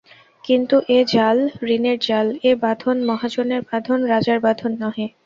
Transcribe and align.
কিন্তু 0.43 0.75
এ 0.89 0.99
জাল 1.13 1.37
ঋণের 1.67 1.97
জাল, 2.01 2.27
এ 2.43 2.61
বাঁধন 2.63 2.97
মহাজনের 3.09 3.61
বাঁধন–রাজার 3.69 4.39
বাঁধন 4.45 4.71
নহে। 4.81 5.05